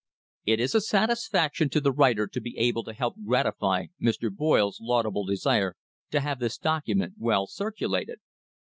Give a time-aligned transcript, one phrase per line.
[0.47, 4.35] It is a satisfaction to the writer to be able to help gratify Mr.
[4.35, 5.75] Boyle's laudable desire
[6.09, 8.15] to have this document well cir culated!